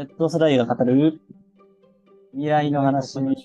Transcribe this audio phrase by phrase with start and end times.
[0.00, 1.20] Z 世代が語る
[2.32, 3.18] 未来の話。
[3.18, 3.36] はい、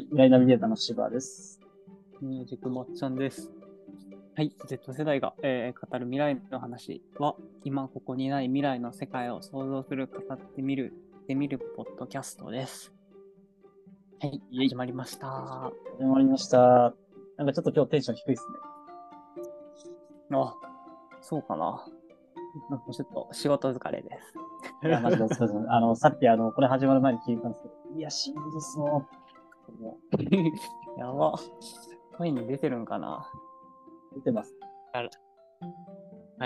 [0.00, 1.60] 未来ナビゲーターの芝です。
[2.22, 3.50] ミュージックまっちゃんです。
[4.34, 10.94] はい、Z 世代が、えー語る未来の話は、今ここにない未来の世界を想像する、語ってみる、
[11.28, 12.90] でみるポッドキャストです。
[14.22, 15.70] はい、始まりました。
[15.98, 16.94] 始まりました。
[17.36, 18.42] なんかちょっと今日テンション低いです
[20.30, 20.38] ね。
[20.38, 20.54] あ、
[21.20, 21.84] そうかな。
[22.54, 24.08] ちょっと仕事疲れで
[24.82, 24.86] す。
[24.86, 29.06] いや、マジでですあの、さっきあの、これ始まる前に聞いたんですけど、いや、しんどそ
[29.68, 29.82] う。
[29.82, 29.98] も
[30.98, 31.34] やば。
[32.16, 33.28] 声に出てるんかな
[34.12, 34.54] う出てます。
[34.92, 35.02] あ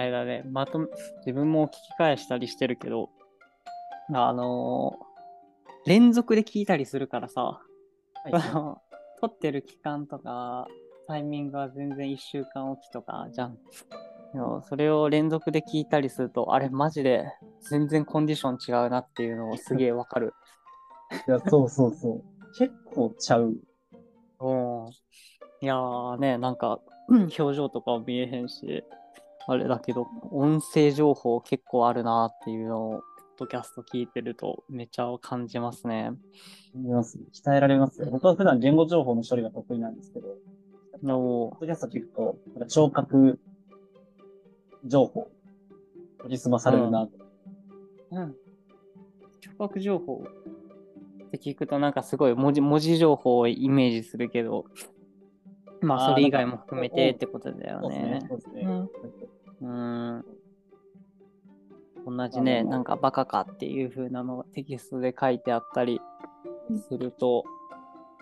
[0.01, 0.87] れだね、まとめ、
[1.19, 3.11] 自分も聞き返したりしてるけど、
[4.15, 5.09] あのー
[5.87, 7.61] 連続で聞いたりするからさ、は
[8.27, 8.33] い。
[9.21, 10.67] 撮ってる期間とか、
[11.07, 13.59] タイミングは全然1週間おきとかじゃん。
[14.69, 17.25] それを連続で聞いたりすると、あれマジで
[17.71, 20.35] 全然コンディション違うなっていうのをすげえわかる。
[21.27, 22.23] いや、そうそうそう。
[22.59, 23.57] 結構ちゃう。
[24.41, 24.91] うん。
[25.61, 28.85] いやーね、なんか、うん表情とかは見えへんし、
[29.47, 33.03] あれだけど、音声情報結構あるなっていうのを、ポッ
[33.39, 36.11] ドキャスト聞いてるとめっちゃ感じますね。
[36.75, 38.09] 見ます鍛えられますよ。
[38.11, 40.27] 僕は普段言語情報の処理が得意なんですけど、
[41.03, 41.19] の
[41.53, 43.39] ポッドキャスト聞くと、聴覚
[44.85, 45.31] 情報、
[46.19, 47.13] 取り澄まされるなと。
[48.13, 48.35] うん。
[49.41, 50.25] 聴覚情報
[51.27, 54.65] って聞くとなんかすごい文字文字情報をイメージするけど、
[55.81, 58.27] まあそれ以外も含めてってことだよねね。。
[58.29, 58.63] そうですね。
[58.63, 58.89] うん
[59.61, 60.25] うん。
[62.07, 66.01] 同じね、なんかバカかっていう風なのがテキストで書いてあったり
[66.89, 67.45] すると、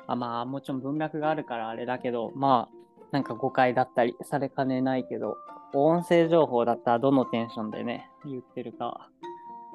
[0.07, 2.77] あまあもちろん文脈があるからあれだけど、まあ
[3.13, 5.37] なんか誤解だったりされかねないけど、
[5.75, 9.09] 音声情報だったらどのテンションでね、言ってるか、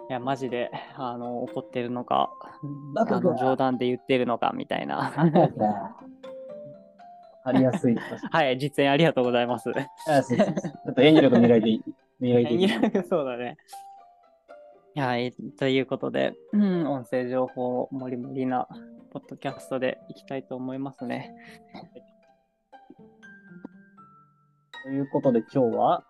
[0.10, 2.32] いやマジであの怒ってるのか、
[2.96, 4.98] あの冗談で言ってるのかみたいな。
[4.98, 5.12] わ
[7.44, 7.96] かりやすい。
[8.32, 9.72] はい、実演ありがとうございます。
[10.08, 11.84] あそうそうそうちょっと演技力磨いていい。
[12.20, 12.66] 磨いていい。
[12.66, 13.58] いやそうだね。
[14.96, 18.68] はい、ということで、うん、音声情報もりもりな
[19.12, 21.34] ポッドキャストでいきたいと思いますね。
[24.84, 26.04] ということで今日は、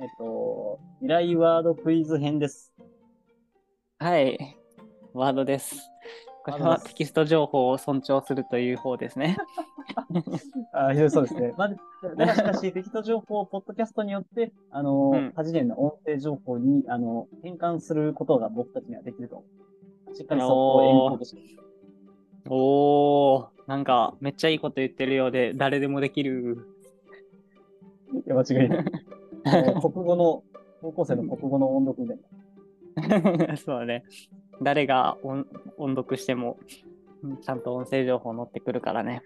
[0.00, 2.72] えっと、未来ワードクイズ編です。
[4.00, 4.56] はい、
[5.14, 5.76] ワードです。
[6.44, 9.36] これワードですはテキスト情報を尊重するという方ですね。
[10.74, 11.54] あひどいそうですね。
[11.56, 11.68] まあ、
[12.16, 19.44] だがしかし、テキスト情報をポッドキャストによって、あの、うん多次元の音声情報に、あの、変換することが僕たちにはできると。
[20.14, 21.42] しっかりそこをエンコードして。
[22.48, 26.66] おー、なんかめっちゃいいこと言ってるようで、誰でもできる。
[28.12, 28.84] いや、間違いない。
[29.80, 30.42] 国語の、
[30.80, 33.56] 高校生の国語の音読みたいな。
[33.56, 34.04] そうだね。
[34.62, 36.58] 誰が音音読しても、
[37.22, 39.22] うんちゃんと音声情報載ってくるからね。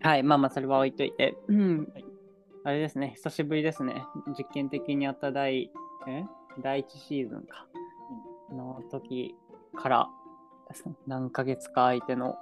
[0.00, 1.36] はい、まあまあ、それは置いといて。
[1.48, 2.04] うんはい
[2.66, 4.06] あれですね、久しぶりですね。
[4.38, 5.70] 実験的にやった第、
[6.06, 6.24] え？
[6.62, 7.66] 第1シーズンか。
[8.50, 9.36] の時
[9.74, 10.08] から、
[11.06, 12.36] 何ヶ月か相手の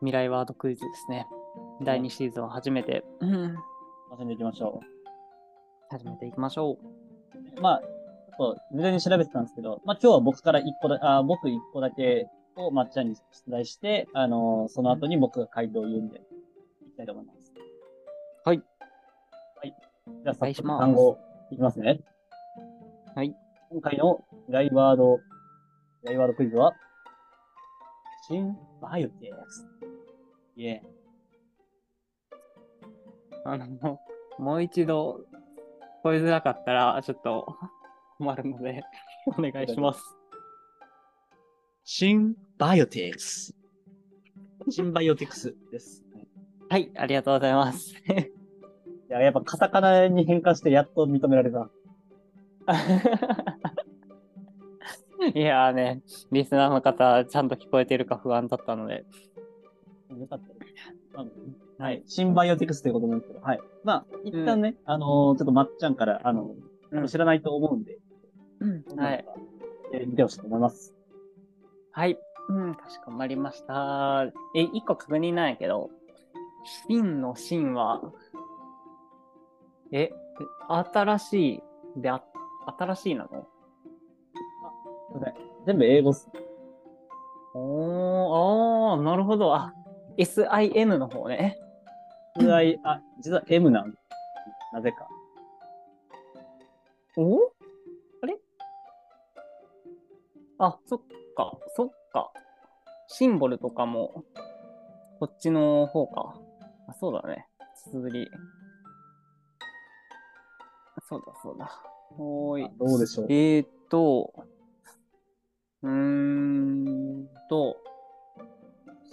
[0.00, 1.28] 未来ワードクイズですね。
[1.82, 3.54] 第2シーズンを初めて、うん
[4.10, 4.80] 楽しんでいきましょ
[5.88, 7.58] 始めていきましょう。
[7.58, 7.60] う。
[7.60, 16.18] まあ、ちょっと、事前に調べてたんですけど、まあ今日は僕から一個だ、あ僕一個だけをまっちゃんに出題して、あのその後に僕が回答を言うんで、
[16.82, 17.52] いきたいと思います。
[18.44, 18.62] はい。
[19.56, 19.74] はい。
[20.22, 21.18] じゃあ、早速単語
[21.50, 22.00] いきますね。
[23.14, 23.34] はい。
[23.70, 25.18] 今回の未来ワード、
[26.02, 26.72] 未来ワードクイズは、
[28.28, 29.66] 新バイオテクス。
[30.56, 30.99] イェーイ。
[33.44, 34.00] あの、
[34.38, 35.20] もう一度、
[36.00, 37.56] 聞こえづらかったら、ちょっと
[38.18, 38.82] 困るので、
[39.26, 40.02] お願いします。
[41.84, 43.54] 新バイオテクス。
[44.68, 46.04] 新バイオテクスです。
[46.68, 47.94] はい、ありがとうございます。
[47.94, 47.96] い
[49.08, 51.68] や、やっぱカタカナに変換してやっと認められた。
[55.34, 59.04] いやーね、リスナーの方、ちゃんと聞こえてるか不安だったので、
[60.16, 60.74] よかったです。
[61.14, 61.30] あの
[61.80, 62.02] はい。
[62.06, 63.60] 新バイオテクスということなんですけど、はい。
[63.84, 66.54] まあ、一旦ね、あのーちょっとまっちゃんから、あの、
[66.92, 67.98] うん知らないと思うんで、
[68.96, 69.24] はい。
[69.94, 70.94] えー見てほしいと思います。
[71.92, 72.18] はい、
[72.50, 74.24] うん、かしこまりました。
[74.54, 75.90] え、一個確認なんやけど、
[76.88, 78.02] 真の真は、
[79.92, 80.10] え、
[80.92, 81.62] 新しい
[81.96, 82.22] であ、
[82.78, 83.28] 新しいなの？
[83.30, 85.34] すいません
[85.66, 86.28] 全部英語っす。
[87.54, 89.54] おー、あー、なるほど。
[89.54, 89.72] あ、
[90.18, 91.56] SIN の方ね。
[92.38, 93.94] 実は、あ、実は M なん
[94.72, 95.08] なぜか。
[97.16, 97.52] お？
[98.22, 98.38] あれ？
[100.58, 101.00] あ、そっ
[101.36, 102.32] か、そっか。
[103.08, 104.24] シンボルとかも、
[105.18, 106.34] こっちの方か。
[106.86, 107.48] あそうだね。
[107.74, 108.30] 綴り。
[111.08, 111.82] そうだ、そうだ。
[112.16, 112.70] おーい。
[112.78, 113.26] どうでしょう。
[113.28, 114.32] えーっと、
[115.82, 117.76] うーんと、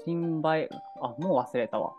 [0.06, 0.70] シンバイ、
[1.02, 1.94] あ、もう忘れたわ。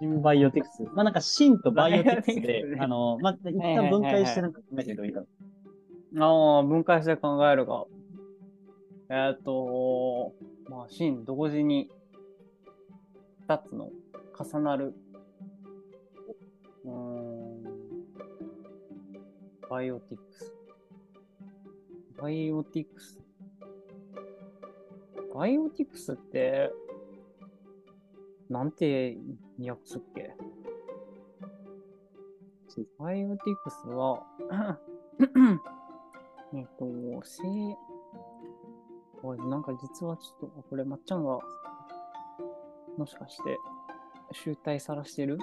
[0.00, 0.82] シンバイオティクス。
[0.94, 5.26] まあなんか、シンとバイオティクスで あの、まあ、一旦分解してなんか考えてみるといいかな。
[6.26, 7.84] ああ、分解して考えるか。
[9.10, 10.32] えーっと、
[10.70, 11.90] まあ、シン、同時に
[13.40, 13.90] 二つの
[14.38, 14.94] 重なる。
[16.84, 17.62] うーん。
[19.68, 20.54] バイオティクス。
[22.18, 23.18] バイオティクス？
[25.34, 26.70] バイオティクスって、
[28.50, 29.16] なんて
[29.58, 30.34] 訳すっけ？
[32.98, 34.22] バイオティクスは、
[36.54, 36.86] えっと、
[37.22, 37.42] せ
[39.22, 41.38] おい、なんか実はちょっと、これ、まっちゃんが、
[42.96, 43.56] もしかして、
[44.32, 45.38] 醜態さらしてる？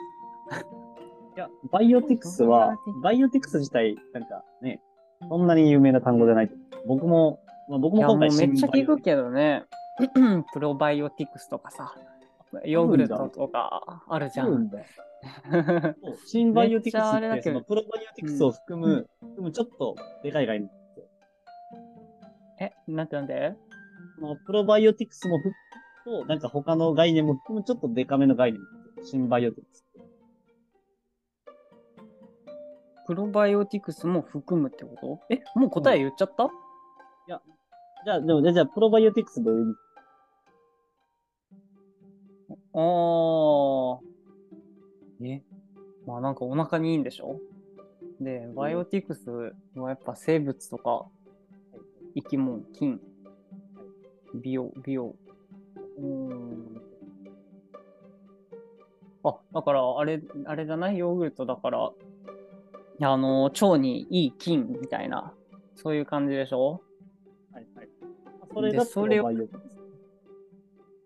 [1.36, 4.82] いや、バイオティクスは、バイオティクス自体、なんかね、
[5.30, 6.52] そんなに有名な単語じゃない。
[6.88, 7.40] 僕も、
[7.70, 8.98] まあ、僕も今回めっちゃ聞くけど。
[8.98, 9.66] けどね。
[10.54, 11.94] プロバイオティクスとかさ、
[12.66, 14.72] ヨーグルトとかあるじゃん。
[16.28, 20.70] シンバイオティクスめって、そのプロバイオティクスを含む、含むちょっとでかい概念。
[22.60, 23.56] え、なんてなんで
[24.20, 25.54] そのプロバイオティクスも含
[26.18, 28.62] むと、なんか他の概念も含むちょっとデカめの概念。
[29.04, 29.86] シンバイオティクス。
[33.08, 35.20] プロバイオティクスも含むってこと？
[35.34, 36.50] え、もう答え言っちゃった、
[38.06, 39.52] じゃあ、でも、じゃあ、プロバイオティクスど
[42.80, 44.00] あー。
[45.26, 45.42] え？
[46.06, 47.40] まあなんかお腹にいいんでしょ？
[48.22, 49.30] で、バイオティクス
[49.76, 51.06] はやっぱ生物とか
[52.16, 53.00] 生き物、菌、
[54.36, 55.16] 美容、美容。
[55.98, 56.82] うーん。
[59.24, 60.98] あ、だからあれ、あれじゃない？
[60.98, 61.92] ヨーグルトだから、
[63.02, 65.34] あの、腸にいい菌みたいな、
[65.76, 66.82] そういう感じでしょ？
[67.52, 67.90] はいはい。
[68.54, 69.28] それがそれを。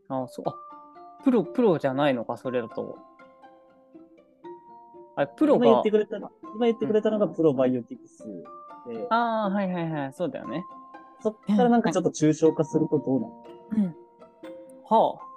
[0.09, 0.55] あ、そう、あ、
[1.23, 2.97] プロ、プロじゃないのか、それだと。
[5.15, 8.25] あれ、プロが今言って、くれたの、今言ってくれたのがプロバイオティクス
[8.87, 10.63] で、ああ、はいはいはい、そうだよね。
[11.21, 13.95] そっからなんかちょっと抽象化するとどうなの
[14.89, 15.31] はあ。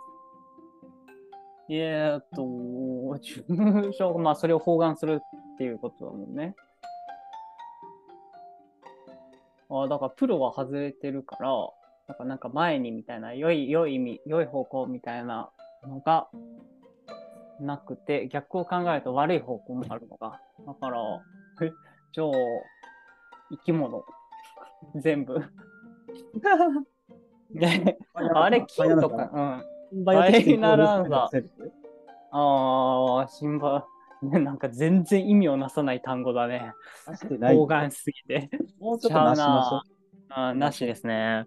[1.68, 5.20] えーっと、抽象、まあ、それを包含する
[5.54, 6.54] っていうことだもんね。
[9.70, 11.50] ああ、だからプロは外れてるから、
[12.06, 15.50] なんかなんか前にみたいな、良い、良い意味、良い方向みたいな
[15.88, 16.28] のが
[17.60, 20.40] なくて、逆を考えると悪い方向もあるのか。
[20.66, 21.00] だから、
[21.62, 21.72] え
[22.12, 22.28] じゃあ、
[23.50, 24.04] 生き物、
[24.96, 25.34] 全部。
[27.54, 30.04] で、あれ、金とか、うん。
[30.04, 31.70] バイナルアンサー
[32.32, 33.86] ああ、シンバ、
[34.22, 36.72] ね、なんか全然意味をなさない単語だね。
[37.06, 37.56] 出してない。
[37.56, 38.50] 方眼しすぎて。
[38.80, 39.82] もうちょっとなしま。
[40.30, 41.46] あーなしですね。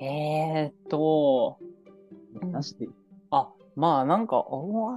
[0.00, 1.58] えーっと、
[2.40, 2.88] なしで。
[3.30, 4.94] あ、まあなんか、おわ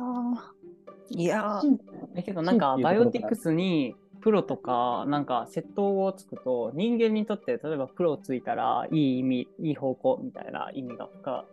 [1.09, 1.17] ー。
[1.17, 1.77] いやー、
[2.15, 11.45] だけどなんかバイオティクスにプロとかなんか窃盗語をつくと人間にとって例えばプロついたらいい意味、いい方向みたいな意味が付加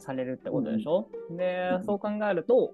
[0.00, 1.84] されるってことでしょ、でう、ん。
[1.84, 2.72] そう考えると、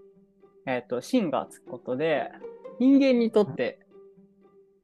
[0.66, 2.30] えっ、と、真がつくことで
[2.80, 3.80] 人間にとって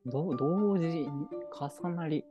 [0.04, 1.06] ど同時に
[1.82, 2.24] 重なり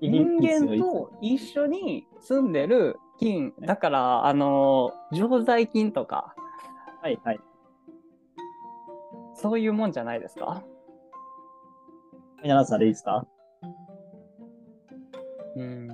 [0.00, 6.34] 人間と一緒に住んでる菌だからあの常在菌とか
[7.02, 7.40] はいはい。
[9.34, 10.62] そういうもんじゃないですか？
[12.38, 13.26] ファイナルアンサーでいいですか？
[15.56, 15.88] うん。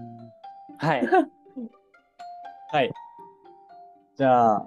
[0.79, 1.03] はい。
[2.73, 2.93] はい。
[4.17, 4.67] じゃあ、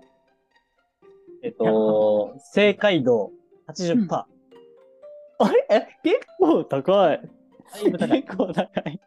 [1.43, 3.31] えっと、正解度
[3.67, 4.07] 80%。
[4.07, 4.27] だ
[5.39, 5.65] あれ？
[5.69, 5.87] え？
[6.03, 7.21] 結構高い。
[7.73, 8.99] 結構高い。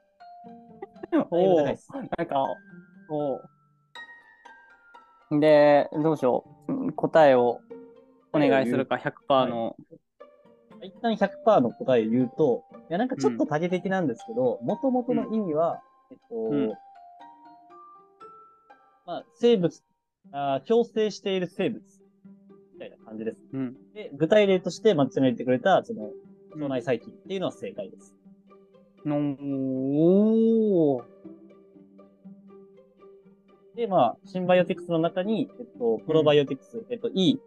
[1.30, 1.64] おお。
[1.64, 1.76] なん
[2.26, 2.46] か、
[3.08, 3.40] おお
[5.40, 6.72] で、どうしよう。
[6.72, 7.60] うん答えを
[8.32, 9.76] お願いするか、100%の。
[10.82, 15.80] 一旦100%の答えを言うと、いや、なんかちょっと多義的なんですけど、元々の意味は、
[16.10, 16.72] えっと、うん
[19.04, 19.82] まあ、生物、
[20.32, 21.82] あー共生している生物、
[22.74, 23.38] みたいな感じです。
[23.52, 23.76] うん。
[23.94, 26.10] で、具体例として、マッチョが言ってくれた、その、
[26.54, 28.14] 腸内細菌っていうのは正解です。
[29.04, 31.11] のおー
[33.82, 37.40] で、まあ、シンバイオティクスの中に、えっと、プロバイオティクス、えっと、いい、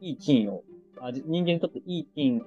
[0.00, 0.62] いい菌を
[1.02, 2.42] あ、じ人間にとっていい菌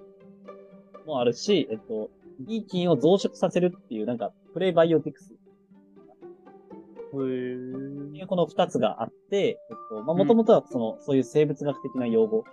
[1.06, 2.10] もあるし、えっと、
[2.48, 5.32] いい菌を増殖させるっていう、なんか、プレバイオティクス。
[5.32, 9.58] へーっていうこの二つがあって、えっ
[9.92, 12.46] と、まあ、もともとはその、そういう生物学的な用語。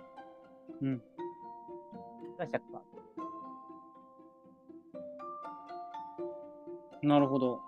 [0.83, 1.01] うん。
[2.37, 2.59] が100%。
[7.01, 7.61] なるほど。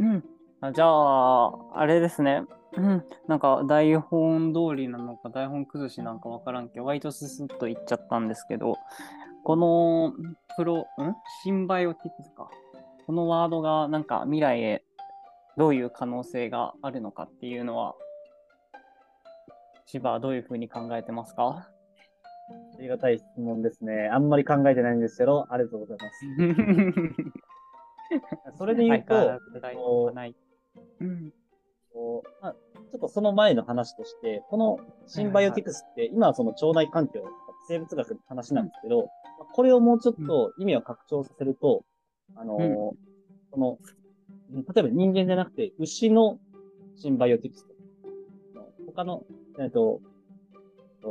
[0.00, 0.24] うん。
[0.64, 2.44] あじゃあ、あれですね。
[2.76, 3.04] うん。
[3.26, 8.76] なんか台本通りなのか台本崩しなんかわからんけど、割とススッと言っちゃったんですけど、
[9.42, 10.14] この
[10.56, 10.84] プロ、ん？
[11.42, 12.48] シンバイオティクスか。
[13.06, 14.84] このワードがなんか未来へ
[15.56, 17.96] どういう可能性があるのかっていうのは、
[19.86, 21.68] 千葉はどういうふうに考えてますか？
[22.78, 24.08] ありがたい質問ですね。
[24.12, 26.08] あんまり考えてないんですけど、ありがとうございま
[28.52, 28.54] す。
[28.58, 30.36] それで言うと、相変わらず台本がない。
[31.00, 31.32] うん。
[31.92, 37.22] こうまあ、ちょっとその前の話として、このシンバイオティクスって、今はその腸内環境、
[37.68, 39.04] 生物学の話なんですけど、
[39.38, 41.84] まあこれをもうちょっと意味を拡張させると、
[42.36, 42.96] あのーうん
[43.52, 43.78] その、
[44.74, 46.38] 例えば人間じゃなくて、牛の
[46.96, 49.24] シンバイオティクスとか、他の、
[49.60, 50.00] えっと、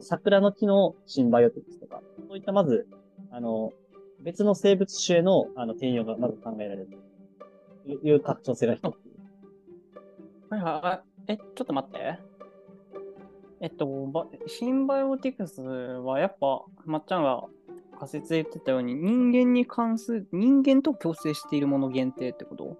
[0.01, 2.87] 桜の木のシンバイオティクスとか、そういったまず、
[3.31, 3.73] あの、
[4.21, 6.89] 別の生物種への、あの、転用がまず考えられる。
[7.83, 9.10] という拡張性が一つ。
[10.51, 11.31] はいはい。
[11.31, 12.19] え、ちょっと待って。
[13.61, 17.45] えっと、ばシンバイオティクスはやっぱ、まっちゃんが
[17.97, 22.75] 仮説で言ってたように、人間に関する、人間と共生しているもの限定ってこと？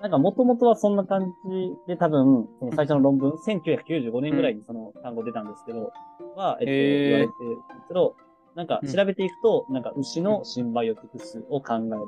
[0.00, 5.92] なんか、もともとはそんな感じで多分、その最初の論文、1995年ぐらいにその単語出たんですけど、
[6.36, 8.14] は、えっと、言われてるんですけど、
[8.54, 12.06] なんかうん調べていくと、なんか牛のシンバイオティクスを考えるとか、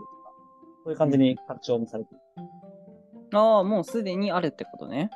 [0.85, 2.21] そういう感じに拡張もされている。
[3.33, 5.11] ああ、もうすでにあるってことね。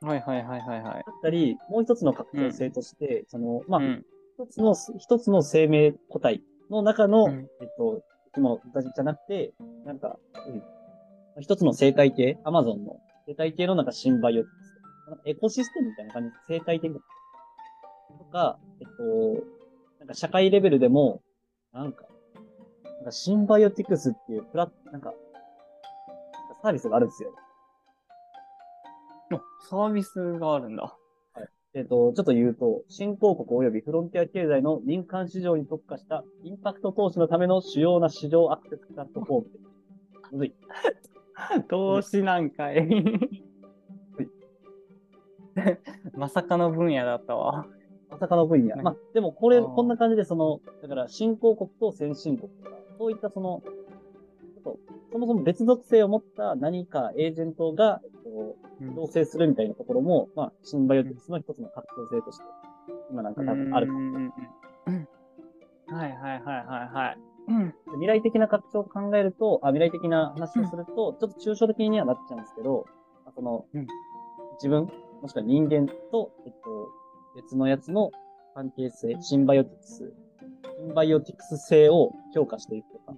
[0.00, 0.94] はいはいはいはいはい。
[0.94, 4.04] だったり、もう一つの拡張性として、その、まあ、うん。
[4.38, 9.52] 一つの、一つの生命個体の中の、うんえっと、生き物じゃなくて、
[9.84, 10.62] なんか、うん
[11.40, 14.68] 一つの生態系、アマゾンの生態系のなんかシンバイオティクス。
[15.24, 16.98] エコシステムみたいな感じで生態系と
[18.32, 19.46] か、えっと、
[20.00, 21.22] なんか社会レベルでも、
[21.72, 22.04] なんか、
[22.96, 25.14] なんかシンバイオティクスっていうプラなんか、
[26.62, 27.32] サービスがあるんですよ。
[29.32, 30.96] あサービスがあるんだ。
[31.74, 39.58] えっ、と、ちょっと言うと、新興国及びフロンティア経済の民間市場に特化したインパクト投資のための主要な市場アクセスプラットフォームで。
[40.32, 40.54] むずい。
[41.68, 42.88] 投資なんかい。
[46.16, 47.66] まさかの分野だったわ。
[48.10, 48.74] まさかの分野。
[48.76, 53.62] ねまあ、でもこれ、こんな感じで、その、だから、新興国と先進国とか、そういったその、
[54.72, 54.78] と
[55.12, 58.10] そもそも別属性を持った何かエージェントが、えっ
[58.88, 62.44] と、共生するみたいなところも、まあ、シンバイオティクスの一つの拡張性として、
[63.10, 63.98] 今なんか多分あるかも。
[63.98, 64.32] うんうんうん。
[64.86, 65.08] うん。
[65.96, 67.18] はいはいはいはいはい。
[67.48, 72.84] うん未来的な拡張を考えると、あ未来的な話をすると、ちょっと抽象的にはなっちゃうんですけど、
[73.26, 73.86] あその、うん。
[74.56, 74.90] 自分、
[75.22, 76.88] もしくは人間と、えっと、
[77.36, 78.10] 別のやつの
[78.54, 80.12] 関係性、シンバイオティクス、
[80.78, 83.14] シンバイオティクス性を強化していくとか、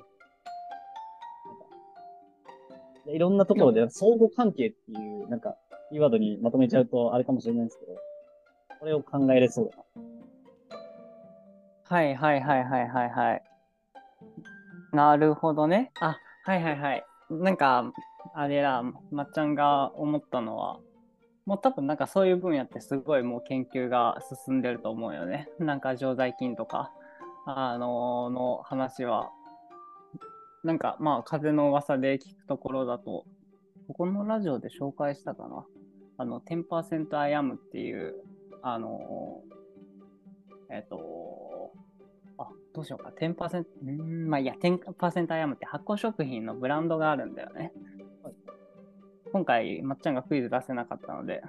[3.07, 5.57] いろんなところで相互関係っていう、なんか、
[5.91, 7.97] キーワードにまとめちゃうとあれかもしれないんですけど、
[8.79, 9.85] これを考えれそうだな。
[11.85, 13.43] はいはいはいはいはいはい。
[14.93, 15.91] なるほどね。
[16.01, 17.05] あ、はいはいはい。
[17.31, 17.93] なんか、
[18.35, 20.79] あれだ、まっちゃんが思ったのは、
[21.47, 25.49] もう多分なんかそういう分野ってすごいもう研究が進んでると思うよね。
[25.59, 26.93] なんか常在菌とか、
[27.47, 29.31] あのの話は、
[30.63, 33.25] なんかまあ風の噂で聞くところだと、
[33.89, 35.65] ここのラジオで紹介したかな。
[36.19, 38.15] あの、10% I am っていう、
[38.63, 39.43] あの
[40.71, 41.73] えっ、と、
[42.39, 43.11] あ、どうしようか。
[43.19, 47.73] 10%、うーん、まあいいや、10% I am って発酵食品のブランドがあるんだよね。
[49.33, 51.43] 今回、まっちゃんがクイズ出せなかったので、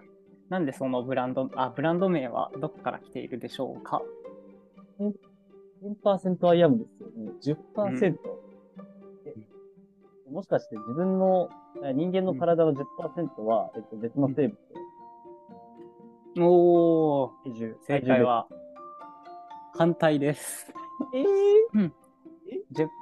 [0.49, 4.01] なんでそのブランド、あ、ブランド名はどこから来ているでしょうか
[6.03, 7.31] ？10% I am ですよね。
[7.75, 8.05] 10%。
[8.05, 8.15] え
[10.31, 11.49] もしかして自分の、
[11.83, 14.57] え人間の体の10%は、えっと、別の生物。
[16.39, 17.75] おー、体重。
[17.81, 18.47] 正解は、
[19.73, 20.73] 反対です。
[21.13, 21.91] えー、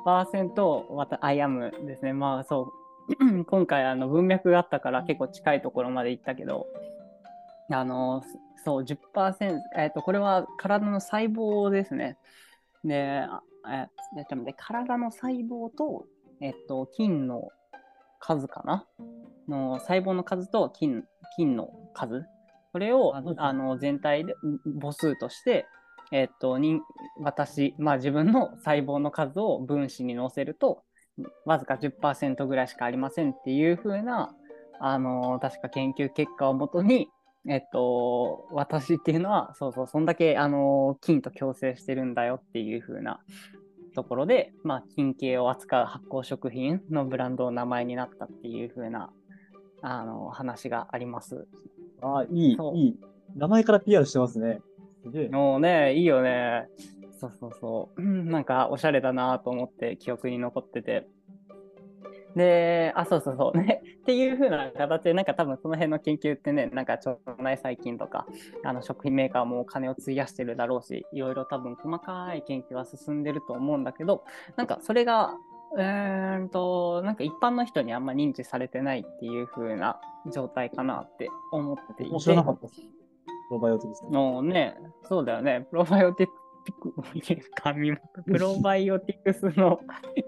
[0.06, 2.14] 10%わた、 I am ですね。
[2.14, 2.74] まあそ
[3.40, 3.44] う。
[3.46, 6.68] 今回あの文脈があったから結構近いところまで行ったけど、
[7.72, 8.24] あの、
[8.64, 12.18] そう、10%、えっ、と、これは体の細胞ですね。
[12.84, 16.06] で、あえちょっと待って、体の細胞と、
[16.42, 17.50] えっ、と、菌の
[18.20, 18.86] 数かな？
[19.48, 21.04] の細胞の数と菌
[21.36, 22.26] 菌の数。
[22.72, 24.36] これをあの全体で
[24.80, 25.66] 母数として
[26.12, 26.82] えっと、人
[27.22, 30.84] 私、まあ自分の細胞の数を分子に乗せると、
[31.46, 34.34] わずか10%ぐらいしかありませんっていう風な、
[34.80, 37.10] あの確か研究結果をもとに、
[37.48, 43.20] えっと、私っていうのは、そうそう、そんだけ、あの菌と共生してるんだよっていう風な
[43.94, 49.12] ところで、まあ、菌系を扱う発酵食品のブランドの名前になったっていう風な、
[49.82, 51.48] あの話があります。
[52.02, 53.00] ああ、いい、いい。
[53.36, 54.62] 名前から PR してますね。
[55.04, 55.30] すげえ。
[55.30, 56.68] もうね、いいよね。
[57.20, 58.02] そうそうそう。
[58.02, 61.08] うんなんか、おしゃれだなと思って記憶に残ってて。
[62.36, 63.58] で、あ、そうそうそう。
[63.58, 63.82] ね。
[64.02, 68.26] っていう風な形で、なんか多分その辺の研究ってね、なんか腸内細菌とか、
[68.64, 74.24] あの食品メーカーもお金を費やしてるだろうし、いろいろ多分細かい研究は進んでると思うんだけど、
[74.56, 75.36] なんかそれが、
[75.72, 80.00] うーんと、なんか一般の人にあんま認知されてないっていう風な
[80.34, 82.12] 状態かなって思っていて。
[82.12, 82.82] 面白なかったです。
[82.82, 84.06] プロバイオティクス。
[84.10, 85.68] のね、そうだよね。
[85.70, 86.34] プロバイオティク
[87.24, 89.80] ス、プロバイオティクスの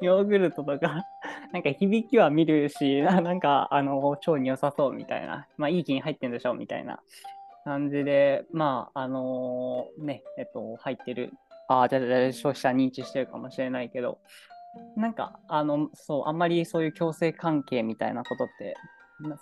[0.02, 1.04] ヨーグルトとか、
[1.52, 7.00] なんか響きは見るし、 なんかあの腸に良さそうみたいな、まあいい菌入ってんでしょみたいな
[7.64, 11.34] 感じで、まああのね、えっと、入ってる、
[11.68, 14.20] ああ、じゃあじゃ消費者認知してるかもしれないけど、
[14.96, 18.76] なんかあの、そう、あんまりそういう共生関係みたいなことって、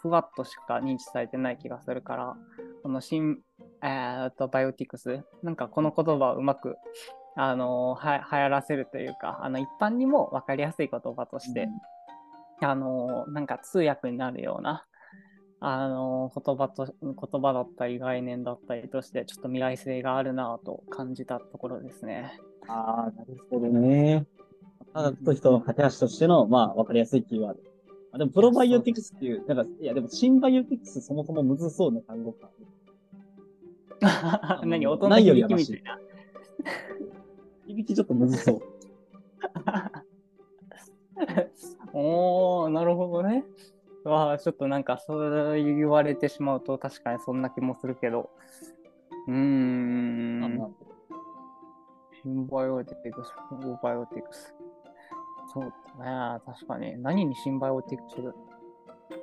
[0.02, 2.38] ふわっとしか認知されてない気がするから、
[2.84, 3.40] この新、
[3.84, 6.78] えーっと、バイオティクス、なんかこの言葉をうまく、
[7.42, 11.70] あのは流行らせるというか、あの一般にも分かりやすい言葉として、
[12.60, 14.86] あのなんか通訳になるような、
[15.62, 22.38] あの言葉と言葉だったり概念だったりとして、ちょっと未来性があるなぁと感じたところですね。
[22.68, 24.26] ああ、なるほどね。
[24.94, 27.62] 科学と人の架け橋としての、まあ、わかりやすいキーワード。
[28.12, 32.50] あでも、プロバイオティクスっていう、なんか、いや、でも、新バイオティクスそもそもむずそうな単語か。
[34.66, 34.86] 何？
[34.86, 36.00] の音の響きみたいな。
[37.70, 38.60] 響きちょっとむずそう。
[41.94, 43.46] おー、なるほどね。
[44.04, 48.32] わあ、ちょっとなんかそう言われてしまうと確かにそんな気もするけど。
[49.28, 50.76] うーん。
[52.24, 54.56] シンバイオティクス、プロバイオティクス。
[55.54, 56.42] そうだね。
[56.46, 56.98] 確かに。
[57.02, 58.16] 何にシンバイオティクス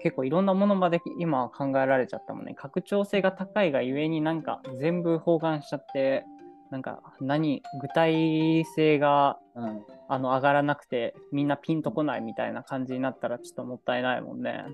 [0.00, 2.54] 結構いろんなものまで今考えられちゃったもんね。
[2.54, 6.24] 拡張性が高いがゆえになんか全部包含しちゃって、
[6.70, 9.84] なんか何、具体性がうん。
[10.08, 14.64] あの上がらなくてみんなピンとこないみたいな感じになったらちょっともったいないもんね。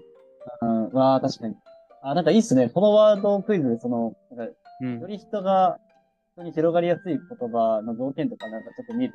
[0.60, 1.54] うん、わあ、確かに。
[2.02, 2.68] あ、なんかいいっすね。
[2.68, 5.78] このワードクイズで、その、なんか、うんより人が、
[6.34, 9.14] 人に広がりやすい言葉の条件とかなんかちょっと見る。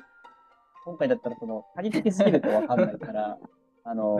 [0.85, 3.37] 今回だったら、その、他人的すぎるとわかんないから、
[3.83, 4.17] あの、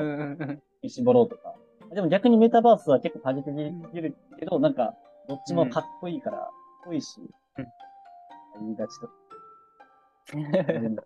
[0.86, 1.56] 絞ろうとか。
[1.93, 4.93] でも逆にメタバースは結構他人的すぎるけど、なんか、
[5.30, 6.50] どっちもかっこいいから、かっ
[6.88, 7.22] こいいし、
[7.58, 7.65] うん
[8.60, 9.10] 言いがちと。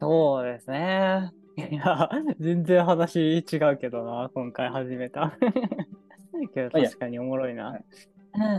[0.00, 1.30] そうですね。
[1.56, 5.36] いや、全然話違うけどな、今回始めた。
[6.54, 7.78] けど確かにおもろいな。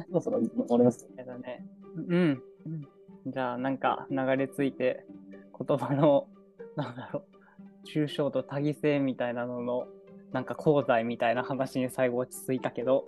[0.07, 1.09] そろそろ終わります。
[1.15, 1.65] けどね。
[1.95, 2.43] うん。
[2.65, 2.87] うん
[3.27, 5.05] じゃあ、なんか流れ着いて、
[5.67, 6.27] 言葉の、
[6.75, 7.23] なんだろ
[7.85, 9.87] う、抽象と多義性みたいなのの、
[10.31, 13.05] なんか功罪みたいな話に最後落ち着いたけど、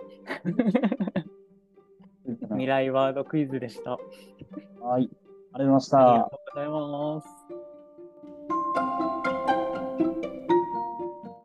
[2.64, 3.92] 未来ワードクイズでした。
[3.92, 4.00] はい。
[4.92, 6.00] ありがとうございました。
[6.00, 7.43] ありがとうございます。